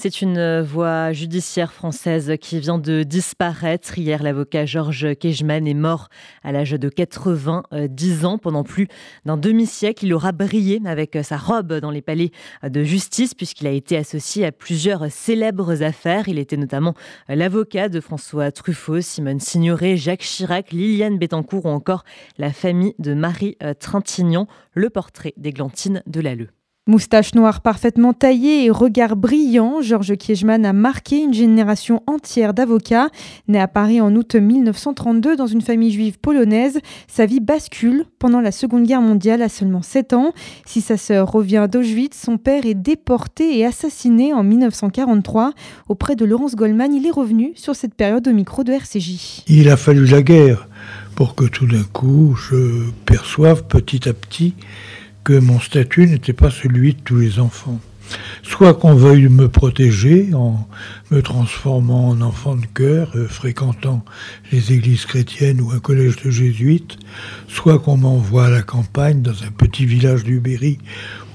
C'est 0.00 0.22
une 0.22 0.60
voie 0.60 1.12
judiciaire 1.12 1.72
française 1.72 2.34
qui 2.40 2.60
vient 2.60 2.78
de 2.78 3.02
disparaître. 3.02 3.98
Hier, 3.98 4.22
l'avocat 4.22 4.64
Georges 4.64 5.16
Kejman 5.18 5.66
est 5.66 5.74
mort 5.74 6.08
à 6.44 6.52
l'âge 6.52 6.70
de 6.70 6.88
90 6.88 8.24
ans. 8.24 8.38
Pendant 8.38 8.62
plus 8.62 8.86
d'un 9.24 9.36
demi-siècle, 9.36 10.06
il 10.06 10.14
aura 10.14 10.30
brillé 10.30 10.80
avec 10.84 11.18
sa 11.24 11.36
robe 11.36 11.80
dans 11.80 11.90
les 11.90 12.00
palais 12.00 12.30
de 12.62 12.84
justice 12.84 13.34
puisqu'il 13.34 13.66
a 13.66 13.72
été 13.72 13.96
associé 13.96 14.46
à 14.46 14.52
plusieurs 14.52 15.10
célèbres 15.10 15.82
affaires. 15.82 16.28
Il 16.28 16.38
était 16.38 16.56
notamment 16.56 16.94
l'avocat 17.28 17.88
de 17.88 17.98
François 17.98 18.52
Truffaut, 18.52 19.00
Simone 19.00 19.40
Signoret, 19.40 19.96
Jacques 19.96 20.20
Chirac, 20.20 20.70
Liliane 20.70 21.18
Bettencourt 21.18 21.66
ou 21.66 21.70
encore 21.70 22.04
la 22.38 22.52
famille 22.52 22.94
de 23.00 23.14
Marie 23.14 23.58
Trintignant. 23.80 24.46
Le 24.74 24.90
portrait 24.90 25.34
d'Églantine 25.36 26.04
Delalleux. 26.06 26.50
Moustache 26.88 27.34
noire 27.34 27.60
parfaitement 27.60 28.14
taillée 28.14 28.64
et 28.64 28.70
regard 28.70 29.14
brillant, 29.14 29.82
Georges 29.82 30.16
Kiechman 30.16 30.64
a 30.64 30.72
marqué 30.72 31.18
une 31.18 31.34
génération 31.34 32.02
entière 32.06 32.54
d'avocats. 32.54 33.10
Né 33.46 33.60
à 33.60 33.68
Paris 33.68 34.00
en 34.00 34.16
août 34.16 34.34
1932 34.34 35.36
dans 35.36 35.46
une 35.46 35.60
famille 35.60 35.90
juive 35.90 36.18
polonaise, 36.18 36.78
sa 37.06 37.26
vie 37.26 37.40
bascule 37.40 38.06
pendant 38.18 38.40
la 38.40 38.52
Seconde 38.52 38.84
Guerre 38.84 39.02
mondiale 39.02 39.42
à 39.42 39.50
seulement 39.50 39.82
7 39.82 40.14
ans. 40.14 40.32
Si 40.64 40.80
sa 40.80 40.96
sœur 40.96 41.30
revient 41.30 41.68
d'Auschwitz, 41.70 42.18
son 42.18 42.38
père 42.38 42.64
est 42.64 42.72
déporté 42.72 43.58
et 43.58 43.66
assassiné 43.66 44.32
en 44.32 44.42
1943. 44.42 45.52
Auprès 45.90 46.16
de 46.16 46.24
Laurence 46.24 46.56
Goldman, 46.56 46.94
il 46.94 47.06
est 47.06 47.10
revenu 47.10 47.52
sur 47.54 47.76
cette 47.76 47.96
période 47.96 48.26
au 48.26 48.32
micro 48.32 48.64
de 48.64 48.72
RCJ. 48.72 49.44
Il 49.46 49.68
a 49.68 49.76
fallu 49.76 50.06
la 50.06 50.22
guerre 50.22 50.66
pour 51.16 51.34
que 51.34 51.44
tout 51.44 51.66
d'un 51.66 51.84
coup 51.92 52.34
je 52.34 52.88
perçoive 53.04 53.64
petit 53.64 54.08
à 54.08 54.14
petit 54.14 54.54
mon 55.32 55.60
statut 55.60 56.06
n'était 56.06 56.32
pas 56.32 56.50
celui 56.50 56.94
de 56.94 57.00
tous 57.00 57.18
les 57.18 57.38
enfants. 57.38 57.80
Soit 58.42 58.74
qu'on 58.74 58.94
veuille 58.94 59.28
me 59.28 59.48
protéger 59.48 60.30
en 60.34 60.66
me 61.10 61.22
transformant 61.22 62.08
en 62.08 62.20
enfant 62.20 62.56
de 62.56 62.66
cœur, 62.66 63.12
euh, 63.14 63.26
fréquentant 63.26 64.04
les 64.52 64.72
églises 64.72 65.06
chrétiennes 65.06 65.60
ou 65.60 65.70
un 65.70 65.78
collège 65.78 66.16
de 66.22 66.30
jésuites, 66.30 66.98
soit 67.46 67.78
qu'on 67.78 67.96
m'envoie 67.96 68.46
à 68.46 68.50
la 68.50 68.62
campagne 68.62 69.22
dans 69.22 69.42
un 69.44 69.50
petit 69.56 69.86
village 69.86 70.24
du 70.24 70.40
Berry 70.40 70.78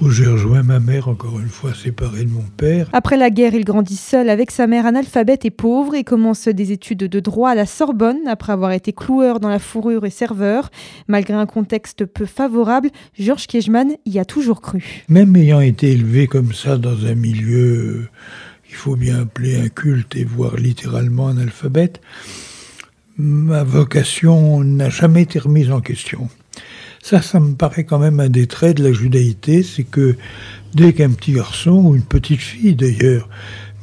où 0.02 0.10
j'ai 0.10 0.28
rejoint 0.28 0.64
ma 0.64 0.80
mère, 0.80 1.08
encore 1.08 1.40
une 1.40 1.48
fois 1.48 1.74
séparée 1.74 2.26
de 2.26 2.30
mon 2.30 2.44
père. 2.58 2.90
Après 2.94 3.16
la 3.16 3.30
guerre, 3.30 3.54
il 3.54 3.64
grandit 3.64 3.96
seul 3.96 4.30
avec 4.30 4.52
sa 4.52 4.68
mère 4.68 4.86
analphabète 4.86 5.46
et 5.46 5.52
pauvre 5.52 5.96
et 5.96 6.04
commence 6.04 6.48
des 6.48 6.72
études 6.72 7.00
de 7.00 7.20
droit 7.20 7.52
à 7.52 7.56
la 7.56 7.66
Sorbonne 7.66 8.28
après 8.28 8.52
avoir 8.52 8.72
été 8.72 8.92
cloueur 8.92 9.40
dans 9.40 9.50
la 9.50 9.60
fourrure 9.60 10.06
et 10.06 10.10
serveur. 10.10 10.70
Malgré 11.08 11.36
un 11.36 11.46
contexte 11.46 12.06
peu 12.06 12.26
favorable, 12.26 12.90
Georges 13.18 13.48
Kiechman 13.48 13.96
y 14.06 14.20
a 14.20 14.26
toujours 14.26 14.62
cru. 14.62 15.06
Même 15.08 15.36
ayant 15.36 15.62
été 15.62 15.92
élevé 15.92 16.28
comme 16.28 16.54
ça 16.54 16.78
dans 16.78 17.06
un 17.06 17.16
milieu 17.16 18.10
qu'il 18.74 18.80
faut 18.80 18.96
bien 18.96 19.22
appeler 19.22 19.56
un 19.56 19.70
culte 19.70 20.16
et 20.16 20.24
voire 20.24 20.56
littéralement 20.56 21.28
analphabète, 21.28 22.02
ma 23.20 23.64
vocation 23.64 24.64
n'a 24.64 24.90
jamais 24.90 25.22
été 25.22 25.38
remise 25.38 25.72
en 25.72 25.80
question. 25.80 26.28
Ça, 27.04 27.22
ça 27.22 27.40
me 27.40 27.54
paraît 27.54 27.84
quand 27.84 28.00
même 28.00 28.20
un 28.20 28.30
des 28.30 28.48
traits 28.48 28.78
de 28.78 28.84
la 28.84 28.92
judaïté, 28.92 29.62
c'est 29.62 29.84
que 29.84 30.16
dès 30.74 30.94
qu'un 30.94 31.12
petit 31.12 31.34
garçon, 31.34 31.84
ou 31.86 31.96
une 31.96 32.02
petite 32.02 32.40
fille 32.40 32.74
d'ailleurs, 32.74 33.30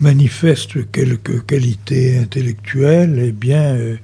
manifeste 0.00 0.90
quelques 0.90 1.46
qualités 1.46 2.18
intellectuelles, 2.18 3.22
eh 3.26 3.32
bien, 3.32 3.76
euh, 3.76 3.96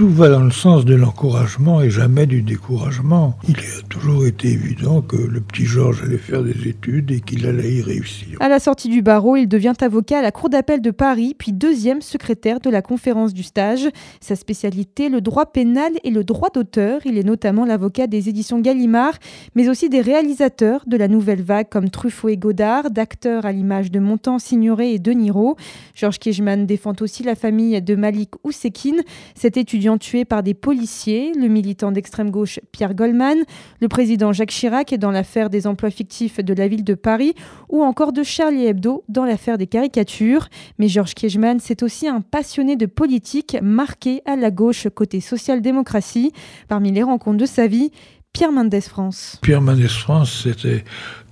tout 0.00 0.08
va 0.08 0.30
dans 0.30 0.40
le 0.40 0.50
sens 0.50 0.86
de 0.86 0.94
l'encouragement 0.94 1.82
et 1.82 1.90
jamais 1.90 2.24
du 2.24 2.40
découragement. 2.40 3.36
Il 3.46 3.58
a 3.58 3.82
toujours 3.90 4.24
été 4.24 4.48
évident 4.48 5.02
que 5.02 5.16
le 5.16 5.42
petit 5.42 5.66
Georges 5.66 6.02
allait 6.02 6.16
faire 6.16 6.42
des 6.42 6.68
études 6.68 7.10
et 7.10 7.20
qu'il 7.20 7.46
allait 7.46 7.70
y 7.70 7.82
réussir. 7.82 8.38
À 8.40 8.48
la 8.48 8.60
sortie 8.60 8.88
du 8.88 9.02
barreau, 9.02 9.36
il 9.36 9.46
devient 9.46 9.74
avocat 9.82 10.20
à 10.20 10.22
la 10.22 10.32
Cour 10.32 10.48
d'appel 10.48 10.80
de 10.80 10.90
Paris, 10.90 11.36
puis 11.38 11.52
deuxième 11.52 12.00
secrétaire 12.00 12.60
de 12.60 12.70
la 12.70 12.80
conférence 12.80 13.34
du 13.34 13.42
stage. 13.42 13.90
Sa 14.22 14.36
spécialité, 14.36 15.10
le 15.10 15.20
droit 15.20 15.44
pénal 15.44 15.92
et 16.02 16.10
le 16.10 16.24
droit 16.24 16.48
d'auteur. 16.48 17.02
Il 17.04 17.18
est 17.18 17.22
notamment 17.22 17.66
l'avocat 17.66 18.06
des 18.06 18.30
éditions 18.30 18.60
Gallimard, 18.60 19.18
mais 19.54 19.68
aussi 19.68 19.90
des 19.90 20.00
réalisateurs 20.00 20.84
de 20.86 20.96
la 20.96 21.08
nouvelle 21.08 21.42
vague 21.42 21.68
comme 21.68 21.90
Truffaut 21.90 22.30
et 22.30 22.38
Godard, 22.38 22.90
d'acteurs 22.90 23.44
à 23.44 23.52
l'image 23.52 23.90
de 23.90 24.00
Montand, 24.00 24.38
Signoret 24.38 24.92
et 24.92 24.98
De 24.98 25.12
Niro. 25.12 25.56
Georges 25.94 26.18
Kijman 26.18 26.64
défend 26.64 26.94
aussi 27.02 27.22
la 27.22 27.34
famille 27.34 27.82
de 27.82 27.94
Malik 27.96 28.30
Oussekine. 28.44 29.02
Cette 29.34 29.58
tué 29.98 30.24
par 30.24 30.42
des 30.42 30.54
policiers, 30.54 31.32
le 31.34 31.48
militant 31.48 31.92
d'extrême 31.92 32.30
gauche 32.30 32.60
Pierre 32.72 32.94
Goldman, 32.94 33.38
le 33.80 33.88
président 33.88 34.32
Jacques 34.32 34.50
Chirac 34.50 34.94
dans 34.94 35.10
l'affaire 35.10 35.50
des 35.50 35.66
emplois 35.66 35.90
fictifs 35.90 36.40
de 36.40 36.54
la 36.54 36.68
ville 36.68 36.84
de 36.84 36.94
Paris, 36.94 37.34
ou 37.68 37.82
encore 37.82 38.12
de 38.12 38.22
Charlie 38.22 38.66
Hebdo 38.66 39.04
dans 39.08 39.24
l'affaire 39.24 39.58
des 39.58 39.66
caricatures. 39.66 40.48
Mais 40.78 40.88
Georges 40.88 41.14
Kiechman, 41.14 41.58
c'est 41.60 41.82
aussi 41.82 42.08
un 42.08 42.20
passionné 42.20 42.76
de 42.76 42.86
politique 42.86 43.56
marqué 43.62 44.22
à 44.26 44.36
la 44.36 44.50
gauche 44.50 44.88
côté 44.94 45.20
social-démocratie. 45.20 46.32
Parmi 46.68 46.92
les 46.92 47.02
rencontres 47.02 47.38
de 47.38 47.46
sa 47.46 47.66
vie, 47.66 47.90
Pierre 48.32 48.52
Mendès 48.52 48.80
France. 48.80 49.38
Pierre 49.42 49.60
Mendès 49.60 49.88
France, 49.88 50.42
c'était 50.44 50.84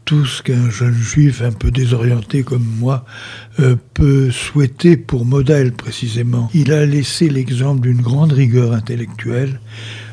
tout 0.09 0.25
ce 0.25 0.43
qu'un 0.43 0.71
jeune 0.71 0.95
juif 0.95 1.43
un 1.43 1.53
peu 1.53 1.71
désorienté 1.71 2.43
comme 2.43 2.65
moi 2.79 3.05
euh, 3.61 3.77
peut 3.93 4.31
souhaiter 4.31 4.97
pour 4.97 5.27
modèle 5.27 5.73
précisément. 5.73 6.49
Il 6.55 6.73
a 6.73 6.87
laissé 6.87 7.29
l'exemple 7.29 7.83
d'une 7.83 8.01
grande 8.01 8.33
rigueur 8.33 8.73
intellectuelle, 8.73 9.61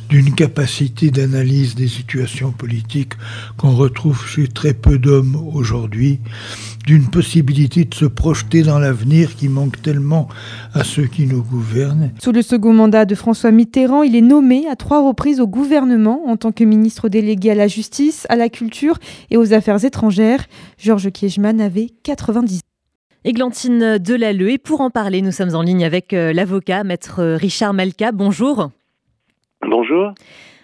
d'une 0.09 0.33
capacité 0.33 1.11
d'analyse 1.11 1.75
des 1.75 1.87
situations 1.87 2.51
politiques 2.51 3.13
qu'on 3.57 3.75
retrouve 3.75 4.25
chez 4.27 4.47
très 4.47 4.73
peu 4.73 4.97
d'hommes 4.97 5.35
aujourd'hui, 5.53 6.19
d'une 6.85 7.07
possibilité 7.07 7.85
de 7.85 7.93
se 7.93 8.05
projeter 8.05 8.63
dans 8.63 8.79
l'avenir 8.79 9.35
qui 9.35 9.49
manque 9.49 9.81
tellement 9.81 10.27
à 10.73 10.83
ceux 10.83 11.05
qui 11.05 11.25
nous 11.25 11.43
gouvernent. 11.43 12.11
Sous 12.21 12.31
le 12.31 12.41
second 12.41 12.73
mandat 12.73 13.05
de 13.05 13.15
François 13.15 13.51
Mitterrand, 13.51 14.03
il 14.03 14.15
est 14.15 14.21
nommé 14.21 14.67
à 14.69 14.75
trois 14.75 15.05
reprises 15.05 15.39
au 15.39 15.47
gouvernement 15.47 16.21
en 16.27 16.37
tant 16.37 16.51
que 16.51 16.63
ministre 16.63 17.09
délégué 17.09 17.51
à 17.51 17.55
la 17.55 17.67
justice, 17.67 18.25
à 18.29 18.35
la 18.35 18.49
culture 18.49 18.99
et 19.31 19.37
aux 19.37 19.53
affaires 19.53 19.83
étrangères. 19.83 20.45
Georges 20.77 21.11
Kiechman 21.11 21.59
avait 21.59 21.89
90 22.03 22.57
ans. 22.57 22.61
Églantine 23.25 23.97
Delalleux. 23.97 24.51
Et 24.51 24.59
pour 24.59 24.81
en 24.81 24.91
parler, 24.91 25.23
nous 25.23 25.31
sommes 25.31 25.55
en 25.55 25.63
ligne 25.63 25.83
avec 25.83 26.13
euh, 26.13 26.31
l'avocat, 26.31 26.83
maître 26.83 27.23
Richard 27.23 27.73
Malka. 27.73 28.11
Bonjour. 28.11 28.69
Bonjour. 29.67 30.13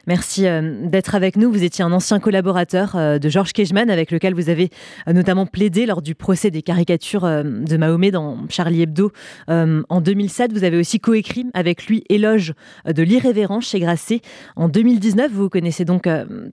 Merci 0.07 0.47
euh, 0.47 0.87
d'être 0.87 1.15
avec 1.15 1.37
nous. 1.37 1.51
Vous 1.51 1.63
étiez 1.63 1.83
un 1.83 1.91
ancien 1.91 2.19
collaborateur 2.19 2.95
euh, 2.95 3.19
de 3.19 3.29
Georges 3.29 3.53
Kejman, 3.53 3.89
avec 3.89 4.11
lequel 4.11 4.33
vous 4.33 4.49
avez 4.49 4.69
euh, 5.07 5.13
notamment 5.13 5.45
plaidé 5.45 5.85
lors 5.85 6.01
du 6.01 6.15
procès 6.15 6.49
des 6.49 6.61
caricatures 6.61 7.21
de 7.21 7.77
Mahomet 7.77 8.11
dans 8.11 8.37
Charlie 8.49 8.81
Hebdo 8.81 9.11
en 9.47 10.01
2007. 10.01 10.53
Vous 10.53 10.63
avez 10.63 10.77
aussi 10.77 10.99
coécrit 10.99 11.45
avec 11.53 11.85
lui 11.85 12.03
Éloge 12.09 12.53
de 12.85 13.03
l'irrévérence 13.03 13.67
chez 13.67 13.79
Grasset 13.79 14.21
en 14.55 14.69
2019. 14.69 15.31
Vous 15.31 15.43
vous 15.43 15.49
connaissez 15.49 15.85
donc 15.85 16.07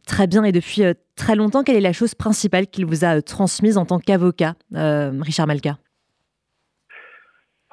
très 0.06 0.26
bien 0.26 0.44
et 0.44 0.53
depuis 0.53 0.82
très 1.16 1.37
longtemps. 1.37 1.62
Quelle 1.62 1.76
est 1.76 1.81
la 1.81 1.92
chose 1.92 2.14
principale 2.14 2.66
qu'il 2.66 2.87
vous 2.87 3.04
a 3.04 3.22
transmise 3.22 3.78
en 3.78 3.84
tant 3.84 3.98
qu'avocat, 3.98 4.54
Richard 4.75 5.47
Malka? 5.47 5.78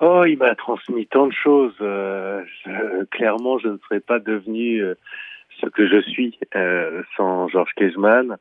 Oh, 0.02 0.26
il 0.26 0.38
m'a 0.38 0.56
transmis 0.56 1.08
tant 1.08 1.28
de 1.28 1.34
choses. 1.34 1.76
clairement, 3.12 3.58
je 3.60 3.70
ne 3.70 3.78
serais 3.78 4.02
pas 4.02 4.20
devenu 4.20 4.82
ce 5.62 5.68
que 5.68 5.88
je 5.88 6.02
suis 6.02 6.38
euh, 6.56 7.04
sans 7.16 7.48
Georges 7.48 7.74
Kezman. 7.76 8.38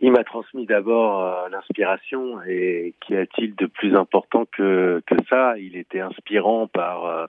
Il 0.00 0.12
m'a 0.12 0.24
transmis 0.24 0.66
d'abord 0.66 1.22
euh, 1.22 1.48
l'inspiration 1.50 2.42
et 2.46 2.94
qu'y 3.00 3.16
a-t-il 3.16 3.54
de 3.54 3.66
plus 3.66 3.94
important 3.94 4.44
que, 4.56 5.02
que 5.06 5.14
ça? 5.28 5.54
Il 5.58 5.76
était 5.76 6.00
inspirant 6.00 6.66
par, 6.66 7.06
euh, 7.06 7.26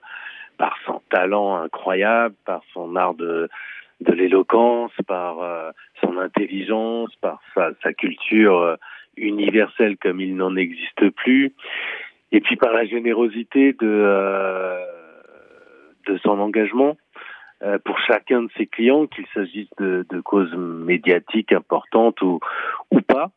par 0.58 0.76
son 0.84 1.00
talent 1.10 1.56
incroyable, 1.56 2.34
par 2.44 2.62
son 2.72 2.96
art 2.96 3.14
de, 3.14 3.48
de 4.00 4.12
l'éloquence, 4.12 4.92
par 5.06 5.36
son 6.00 6.18
intelligence, 6.18 7.14
par 7.20 7.40
sa, 7.54 7.70
sa 7.82 7.92
culture 7.92 8.76
universelle 9.16 9.96
comme 9.96 10.20
il 10.20 10.36
n'en 10.36 10.56
existe 10.56 11.10
plus, 11.10 11.52
et 12.34 12.40
puis 12.40 12.56
par 12.56 12.72
la 12.72 12.84
générosité 12.84 13.74
de, 13.74 14.74
de 16.06 16.18
son 16.18 16.40
engagement 16.40 16.96
euh, 17.62 17.78
pour 17.84 17.98
chacun 18.00 18.42
de 18.42 18.50
ses 18.56 18.66
clients, 18.66 19.06
qu'il 19.06 19.26
s'agisse 19.32 19.68
de, 19.78 20.04
causes 20.24 20.52
médiatiques 20.54 21.52
importantes 21.52 22.20
ou, 22.22 22.40
pas. 23.06 23.30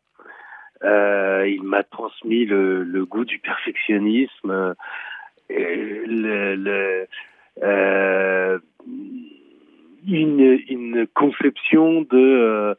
Euh, 0.83 1.48
il 1.48 1.63
m'a 1.63 1.83
transmis 1.83 2.45
le, 2.45 3.06
goût 3.06 3.25
du 3.25 3.39
perfectionnisme, 3.39 4.75
euh, 7.62 8.60
une, 10.07 11.07
conception 11.13 12.01
de, 12.01 12.07
euh, 12.13 12.75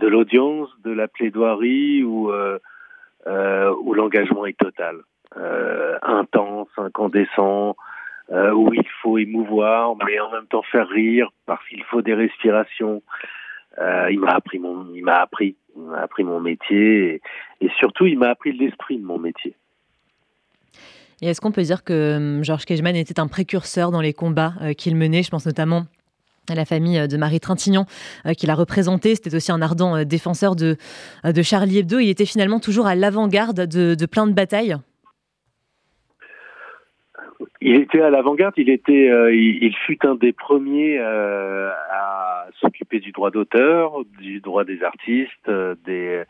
l'audience, 0.00 0.68
de 0.84 0.90
la 0.90 1.06
plaidoirie 1.06 2.02
euh, 2.02 3.74
où 3.82 3.94
l'engagement 3.94 4.46
est 4.46 4.58
total, 4.58 4.96
intense, 5.36 6.68
incandescent, 6.76 7.76
euh, 8.32 8.52
où 8.52 8.72
il 8.72 8.86
faut 9.02 9.18
émouvoir, 9.18 9.96
mais 10.06 10.20
en 10.20 10.30
même 10.30 10.46
temps 10.46 10.62
faire 10.62 10.88
rire, 10.88 11.32
parce 11.46 11.66
qu'il 11.68 11.82
faut 11.82 12.00
des 12.00 12.14
respirations. 12.14 13.02
Euh, 13.80 14.06
il 14.12 14.20
m'a 14.20 14.30
appris 14.30 14.60
mon, 14.60 14.86
il 14.94 15.02
m'a 15.02 15.16
appris, 15.16 15.56
m'a 15.76 16.02
appris 16.02 16.22
mon 16.22 16.38
métier, 16.38 17.20
et, 17.60 17.68
surtout 17.80 18.06
il 18.06 18.16
m'a 18.16 18.28
appris 18.28 18.52
l'esprit 18.52 18.98
de 18.98 19.04
mon 19.04 19.18
métier. 19.18 19.56
Et 21.22 21.26
est-ce 21.26 21.40
qu'on 21.40 21.50
peut 21.50 21.62
dire 21.62 21.82
que 21.82 22.38
Georges 22.42 22.66
Kejman 22.66 22.94
était 22.94 23.18
un 23.18 23.26
précurseur 23.26 23.90
dans 23.90 24.00
les 24.00 24.12
combats 24.12 24.54
qu'il 24.78 24.94
menait? 24.94 25.24
Je 25.24 25.30
pense 25.30 25.44
notamment 25.44 25.86
à 26.48 26.54
la 26.54 26.64
famille 26.64 27.08
de 27.08 27.16
Marie 27.16 27.40
Trintignant 27.40 27.84
qu'il 28.38 28.48
a 28.48 28.54
représenté. 28.54 29.16
C'était 29.16 29.34
aussi 29.34 29.50
un 29.50 29.60
ardent 29.60 30.04
défenseur 30.04 30.54
de, 30.54 30.76
Charlie 31.42 31.78
Hebdo. 31.78 31.98
Il 31.98 32.08
était 32.08 32.26
finalement 32.26 32.60
toujours 32.60 32.86
à 32.86 32.94
l'avant-garde 32.94 33.66
de, 33.66 33.96
de 33.96 34.06
plein 34.06 34.28
de 34.28 34.32
batailles. 34.32 34.76
Il 37.62 37.76
était 37.76 38.00
à 38.00 38.08
l'avant-garde, 38.08 38.54
il 38.56 38.70
était, 38.70 39.10
euh, 39.10 39.34
il, 39.34 39.74
fut 39.84 40.06
un 40.06 40.14
des 40.14 40.32
premiers 40.32 40.98
euh, 40.98 41.70
à 41.92 42.46
s'occuper 42.58 43.00
du 43.00 43.12
droit 43.12 43.30
d'auteur, 43.30 44.02
du 44.18 44.40
droit 44.40 44.64
des 44.64 44.82
artistes, 44.82 45.48
euh, 45.48 45.74
des, 45.84 46.22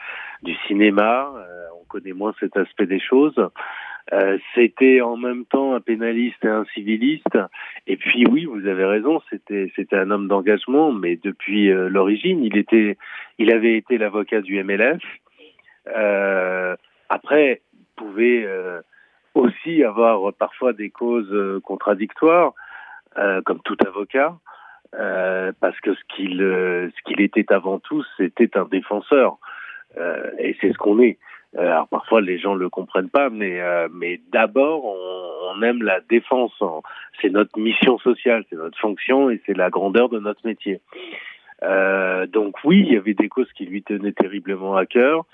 du 0.42 0.54
cinéma. 0.66 1.32
on 1.80 1.84
connaît 1.84 2.12
moins 2.12 2.34
cet 2.40 2.56
aspect 2.56 2.86
des 2.86 2.98
choses. 2.98 3.40
c'était 4.56 5.00
en 5.02 5.16
même 5.16 5.44
temps 5.44 5.74
un 5.74 5.80
pénaliste 5.80 6.44
et 6.44 6.48
un 6.48 6.64
civiliste. 6.74 7.38
Et 7.86 7.96
puis 7.96 8.24
oui, 8.26 8.46
vous 8.46 8.66
avez 8.66 8.84
raison, 8.84 9.22
c'était 9.30 9.70
c'était 9.76 9.96
un 9.96 10.10
homme 10.10 10.26
d'engagement, 10.26 10.92
mais 10.92 11.14
depuis 11.14 11.68
l'origine, 11.68 12.42
il 12.42 12.56
était, 12.56 12.98
il 13.38 13.52
avait 13.52 13.76
été 13.76 13.98
l'avocat 13.98 14.40
du 14.40 14.60
MLF. 14.64 15.00
après, 17.08 17.62
pouvait 17.94 18.48
aussi 19.34 19.84
avoir 19.84 20.32
parfois 20.34 20.72
des 20.72 20.90
causes 20.90 21.32
euh, 21.32 21.60
contradictoires, 21.60 22.54
euh, 23.18 23.40
comme 23.42 23.60
tout 23.60 23.76
avocat, 23.86 24.36
euh, 24.94 25.52
parce 25.60 25.78
que 25.80 25.94
ce 25.94 26.00
qu'il 26.14 26.38
ce 26.38 27.02
qu'il 27.04 27.20
était 27.20 27.52
avant 27.52 27.78
tout, 27.78 28.04
c'était 28.16 28.56
un 28.56 28.64
défenseur, 28.64 29.38
et 30.38 30.56
c'est 30.60 30.72
ce 30.72 30.78
qu'on 30.78 31.00
est. 31.00 31.18
Alors 31.58 31.88
parfois 31.88 32.20
les 32.20 32.38
gens 32.38 32.54
le 32.54 32.68
comprennent 32.68 33.10
pas, 33.10 33.28
mais 33.28 33.60
mais 33.92 34.20
d'abord 34.32 34.84
on, 34.84 35.62
aime 35.62 35.82
la 35.82 36.00
défense. 36.00 36.52
C'est 37.20 37.30
notre 37.30 37.58
mission 37.58 37.98
sociale, 37.98 38.44
c'est 38.48 38.56
notre 38.56 38.78
fonction 38.78 39.30
et 39.30 39.40
c'est 39.46 39.56
la 39.56 39.68
grandeur 39.68 40.08
de 40.08 40.18
notre 40.20 40.46
métier. 40.46 40.80
Euh, 41.62 42.26
donc 42.26 42.56
oui, 42.64 42.84
il 42.86 42.92
y 42.92 42.96
avait 42.96 43.14
des 43.14 43.28
causes 43.28 43.52
qui 43.52 43.66
lui 43.66 43.82
tenaient 43.82 44.12
terriblement 44.12 44.76
à 44.76 44.86
cœur. 44.86 45.24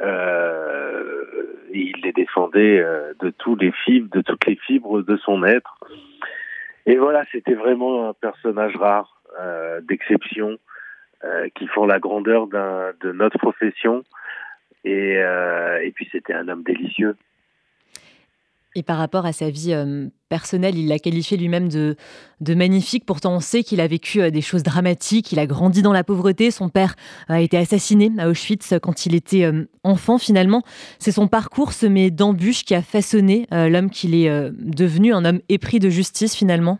Euh, 0.00 1.24
il 1.72 2.00
les 2.02 2.12
défendait 2.12 2.80
euh, 2.80 3.12
de 3.20 3.30
tous 3.30 3.56
les 3.56 3.72
fibres, 3.72 4.14
de 4.14 4.22
toutes 4.22 4.46
les 4.46 4.56
fibres 4.56 5.02
de 5.02 5.16
son 5.18 5.44
être. 5.44 5.78
Et 6.86 6.96
voilà, 6.96 7.24
c'était 7.30 7.54
vraiment 7.54 8.08
un 8.08 8.14
personnage 8.14 8.76
rare, 8.76 9.20
euh, 9.40 9.80
d'exception, 9.82 10.58
qui 11.54 11.66
font 11.66 11.84
la 11.84 11.98
grandeur 11.98 12.46
de 12.46 13.12
notre 13.12 13.36
profession. 13.36 14.04
Et 14.84 15.92
puis 15.94 16.08
c'était 16.10 16.32
un 16.32 16.48
homme 16.48 16.62
délicieux. 16.62 17.14
Et 18.76 18.84
par 18.84 18.98
rapport 18.98 19.26
à 19.26 19.32
sa 19.32 19.50
vie 19.50 19.74
euh, 19.74 20.06
personnelle, 20.28 20.78
il 20.78 20.86
l'a 20.86 21.00
qualifié 21.00 21.36
lui-même 21.36 21.68
de, 21.68 21.96
magnifique. 22.54 23.04
Pourtant, 23.04 23.34
on 23.34 23.40
sait 23.40 23.64
qu'il 23.64 23.80
a 23.80 23.88
vécu 23.88 24.20
euh, 24.20 24.30
des 24.30 24.42
choses 24.42 24.62
dramatiques. 24.62 25.32
Il 25.32 25.40
a 25.40 25.46
grandi 25.46 25.82
dans 25.82 25.92
la 25.92 26.04
pauvreté. 26.04 26.52
Son 26.52 26.68
père 26.68 26.94
a 27.28 27.40
été 27.40 27.56
assassiné 27.56 28.12
à 28.18 28.28
Auschwitz 28.28 28.74
quand 28.80 29.06
il 29.06 29.16
était 29.16 29.44
euh, 29.44 29.64
enfant. 29.82 30.18
Finalement, 30.18 30.62
c'est 31.00 31.10
son 31.10 31.26
parcours 31.26 31.72
semé 31.72 32.12
d'embûches 32.12 32.64
qui 32.64 32.76
a 32.76 32.82
façonné 32.82 33.46
l'homme 33.50 33.90
qu'il 33.90 34.14
est 34.14 34.30
devenu, 34.52 35.12
un 35.12 35.24
homme 35.24 35.40
épris 35.48 35.78
de 35.78 35.88
justice 35.88 36.36
finalement. 36.36 36.78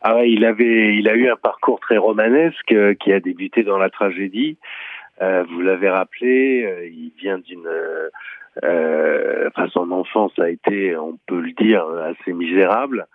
Ah 0.00 0.24
il 0.24 0.44
avait, 0.44 0.96
il 0.96 1.08
a 1.08 1.14
eu 1.14 1.28
un 1.28 1.36
parcours 1.36 1.80
très 1.80 1.96
romanesque 1.96 2.74
qui 3.00 3.12
a 3.12 3.20
débuté 3.20 3.62
dans 3.62 3.78
la 3.78 3.90
tragédie. 3.90 4.58
vous 5.20 5.60
l'avez 5.60 5.88
rappelé, 5.88 6.90
il 6.92 7.12
vient 7.18 7.38
d'une 7.38 7.66
euh, 7.66 8.08
enfin, 8.62 9.68
son 9.72 9.90
enfance 9.90 10.38
a 10.38 10.48
été, 10.48 10.96
on 10.96 11.18
peut 11.26 11.40
le 11.40 11.52
dire, 11.52 11.86
assez 11.88 12.32
misérable. 12.32 13.06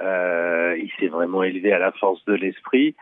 Euh, 0.00 0.76
il 0.78 0.90
s'est 0.98 1.08
vraiment 1.08 1.42
élevé 1.42 1.72
à 1.72 1.78
la 1.78 1.92
force 1.92 2.24
de 2.24 2.34
l'esprit. 2.34 2.94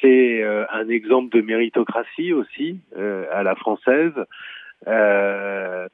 C'est 0.00 0.42
euh, 0.42 0.64
un 0.72 0.88
exemple 0.88 1.36
de 1.36 1.42
méritocratie 1.42 2.32
aussi 2.32 2.80
euh, 2.96 3.26
à 3.32 3.42
la 3.42 3.54
française. 3.54 4.12
Euh, 4.86 5.88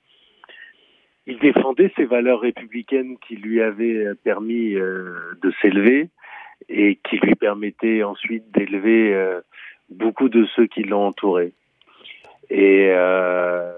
il 1.26 1.38
défendait 1.38 1.90
ces 1.96 2.04
valeurs 2.04 2.40
républicaines 2.40 3.16
qui 3.26 3.36
lui 3.36 3.62
avaient 3.62 4.14
permis 4.24 4.74
de 4.74 5.52
s'élever 5.62 6.10
et 6.68 6.96
qui 6.96 7.16
lui 7.16 7.34
permettaient 7.34 8.02
ensuite 8.02 8.50
d'élever 8.50 9.18
beaucoup 9.88 10.28
de 10.28 10.44
ceux 10.54 10.66
qui 10.66 10.82
l'ont 10.82 11.06
entouré. 11.06 11.54
Et 12.50 12.90
euh, 12.90 13.72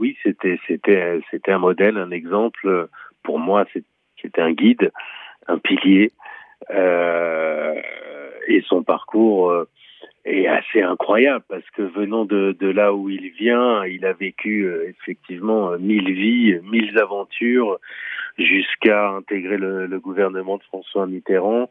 oui, 0.00 0.16
c'était 0.22 1.52
un 1.52 1.58
modèle, 1.58 1.98
un 1.98 2.10
exemple. 2.10 2.88
Pour 3.22 3.38
moi, 3.38 3.66
c'était 4.20 4.40
un 4.40 4.52
guide, 4.52 4.90
un 5.46 5.58
pilier, 5.58 6.10
euh, 6.70 7.74
et 8.48 8.62
son 8.62 8.82
parcours 8.82 9.50
euh, 9.50 9.68
est 10.24 10.46
assez 10.46 10.82
incroyable 10.82 11.44
parce 11.48 11.68
que 11.70 11.82
venant 11.82 12.24
de, 12.24 12.54
là 12.60 12.92
où 12.94 13.08
il 13.08 13.30
vient, 13.30 13.84
il 13.84 14.04
a 14.06 14.12
vécu 14.12 14.64
euh, 14.64 14.88
effectivement 14.88 15.76
mille 15.78 16.12
vies, 16.12 16.58
mille 16.64 16.98
aventures, 16.98 17.78
jusqu'à 18.38 19.10
intégrer 19.10 19.58
le, 19.58 20.00
gouvernement 20.00 20.56
de 20.56 20.62
François 20.64 21.06
Mitterrand. 21.06 21.68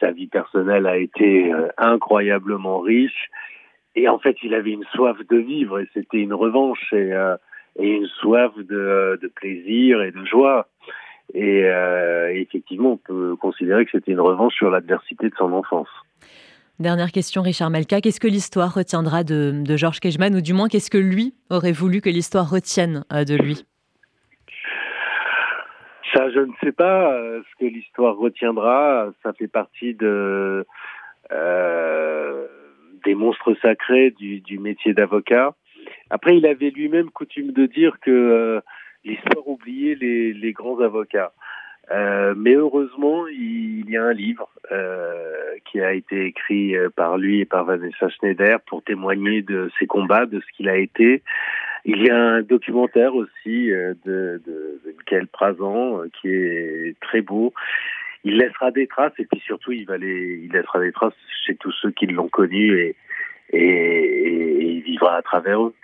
Sa 0.00 0.10
vie 0.12 0.28
personnelle 0.28 0.86
a 0.86 0.96
été 0.96 1.52
incroyablement 1.76 2.80
riche 2.80 3.30
et 3.94 4.08
en 4.08 4.18
fait, 4.18 4.36
il 4.42 4.54
avait 4.54 4.70
une 4.70 4.84
soif 4.94 5.16
de 5.28 5.36
vivre 5.36 5.78
et 5.78 5.88
c'était 5.92 6.18
une 6.18 6.32
revanche 6.32 6.92
et, 6.92 7.12
euh, 7.12 7.36
et 7.78 7.88
une 7.88 8.06
soif 8.06 8.52
de, 8.56 9.18
de, 9.20 9.28
plaisir 9.28 10.02
et 10.02 10.12
de 10.12 10.24
joie. 10.24 10.68
Et 11.34 11.64
euh, 11.64 12.32
effectivement, 12.34 12.92
on 12.92 12.96
peut 12.96 13.36
considérer 13.36 13.84
que 13.84 13.90
c'était 13.92 14.12
une 14.12 14.20
revanche 14.20 14.54
sur 14.54 14.70
l'adversité 14.70 15.28
de 15.28 15.34
son 15.36 15.52
enfance. 15.52 15.88
Dernière 16.78 17.12
question, 17.12 17.42
Richard 17.42 17.70
Malka. 17.70 18.00
Qu'est-ce 18.00 18.18
que 18.18 18.28
l'histoire 18.28 18.74
retiendra 18.74 19.24
de, 19.24 19.62
de 19.62 19.76
Georges 19.76 20.00
Kejman, 20.00 20.34
ou 20.34 20.40
du 20.40 20.54
moins 20.54 20.68
qu'est-ce 20.68 20.90
que 20.90 20.98
lui 20.98 21.34
aurait 21.50 21.72
voulu 21.72 22.00
que 22.00 22.08
l'histoire 22.08 22.50
retienne 22.50 23.04
euh, 23.12 23.24
de 23.24 23.36
lui? 23.36 23.64
Ça, 26.14 26.30
je 26.30 26.40
ne 26.40 26.52
sais 26.62 26.72
pas 26.72 27.14
ce 27.14 27.58
que 27.58 27.70
l'histoire 27.70 28.16
retiendra. 28.16 29.10
Ça 29.22 29.32
fait 29.32 29.48
partie 29.48 29.94
de. 29.94 30.66
Euh, 31.30 32.46
des 33.04 33.14
monstres 33.14 33.54
sacrés 33.60 34.10
du, 34.10 34.40
du 34.40 34.58
métier 34.58 34.94
d'avocat. 34.94 35.54
Après, 36.10 36.36
il 36.36 36.46
avait 36.46 36.70
lui-même 36.70 37.10
coutume 37.10 37.52
de 37.52 37.66
dire 37.66 37.98
que 38.00 38.10
euh, 38.10 38.60
l'histoire 39.04 39.46
oubliait 39.48 39.94
les, 39.94 40.32
les, 40.32 40.52
grands 40.52 40.80
avocats. 40.80 41.32
Euh, 41.90 42.34
mais 42.36 42.54
heureusement, 42.54 43.26
il, 43.26 43.90
y 43.90 43.96
a 43.96 44.04
un 44.04 44.12
livre 44.12 44.48
euh, 44.70 45.56
qui 45.70 45.80
a 45.80 45.92
été 45.92 46.26
écrit 46.26 46.76
euh, 46.76 46.88
par 46.94 47.18
lui 47.18 47.40
et 47.40 47.44
par 47.44 47.64
Vanessa 47.64 48.08
Schneider 48.08 48.60
pour 48.60 48.82
témoigner 48.82 49.42
de 49.42 49.70
ses 49.78 49.86
combats, 49.86 50.26
de 50.26 50.40
ce 50.40 50.56
qu'il 50.56 50.68
a 50.68 50.76
été. 50.76 51.22
Il 51.84 52.00
y 52.00 52.10
a 52.10 52.16
un 52.16 52.42
documentaire 52.42 53.14
aussi 53.14 53.72
euh, 53.72 53.94
de, 54.06 54.40
de, 54.46 54.80
de 54.84 54.94
Michael 54.98 55.26
Prazan 55.26 56.02
qui 56.20 56.28
est 56.28 56.96
très 57.00 57.20
beau 57.20 57.52
il 58.24 58.36
laissera 58.36 58.70
des 58.70 58.86
traces 58.86 59.12
et 59.18 59.26
puis 59.26 59.40
surtout 59.40 59.72
il 59.72 59.84
va 59.86 59.98
les, 59.98 60.40
il 60.44 60.52
laissera 60.52 60.80
des 60.80 60.92
traces 60.92 61.14
chez 61.46 61.56
tous 61.56 61.72
ceux 61.82 61.90
qui 61.90 62.06
l'ont 62.06 62.28
connu 62.28 62.78
et, 62.78 62.96
et, 63.52 64.74
il 64.76 64.82
vivra 64.82 65.16
à 65.16 65.22
travers 65.22 65.62
eux. 65.62 65.74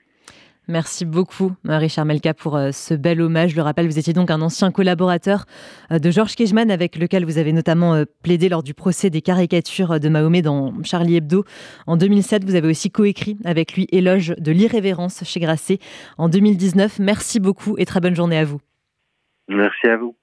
Merci 0.71 1.07
beaucoup, 1.07 1.53
Richard 1.65 2.05
Melka, 2.05 2.35
pour 2.35 2.55
euh, 2.55 2.73
ce 2.73 2.93
bel 2.93 3.23
hommage. 3.23 3.53
Je 3.53 3.57
le 3.57 3.63
rappelle, 3.63 3.87
vous 3.87 3.99
étiez 3.99 4.13
donc 4.13 4.31
un 4.31 4.43
ancien 4.43 4.71
collaborateur 4.71 5.47
euh, 5.91 5.99
de 5.99 6.11
Georges 6.11 6.37
Kejman, 6.37 6.71
avec 6.71 6.97
lequel 6.97 7.25
vous 7.25 7.39
avez 7.39 7.55
notamment 7.55 7.95
euh, 7.95 8.05
plaidé 8.23 8.51
lors 8.51 8.63
du 8.63 8.75
procès 8.75 9.09
des 9.09 9.23
caricatures 9.23 9.99
de 9.99 10.09
Mahomet 10.11 10.43
dans 10.43 10.75
Charlie 10.83 11.17
Hebdo. 11.17 11.45
En 11.87 11.97
2007, 11.97 12.45
vous 12.45 12.55
avez 12.55 12.69
aussi 12.69 12.91
coécrit 12.91 13.39
avec 13.47 13.73
lui 13.73 13.87
Éloge 13.93 14.35
de 14.37 14.53
l'irrévérence 14.53 15.25
chez 15.25 15.41
Grasset. 15.41 15.79
En 16.19 16.29
2019, 16.29 16.99
merci 16.99 17.41
beaucoup 17.41 17.77
et 17.79 17.87
très 17.87 18.01
bonne 18.01 18.15
journée 18.15 18.37
à 18.37 18.45
vous. 18.45 18.61
Merci 19.49 19.87
à 19.87 19.97
vous. 19.97 20.15